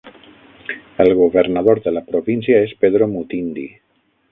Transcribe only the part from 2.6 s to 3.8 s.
és Pedro Mutindi.